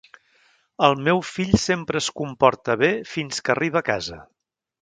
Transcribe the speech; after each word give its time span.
El 0.87 0.97
meu 1.07 1.21
fill 1.33 1.53
sempre 1.65 2.01
es 2.05 2.09
comporta 2.23 2.79
bé 2.85 2.93
fins 3.13 3.47
que 3.49 3.57
arriba 3.57 3.83
a 3.85 3.89
casa. 3.95 4.23